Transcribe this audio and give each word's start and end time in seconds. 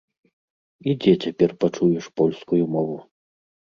І 0.93 0.95
дзе 1.03 1.13
цяпер 1.27 1.49
пачуеш 1.65 2.05
польскую 2.23 2.61
мову? 2.77 2.97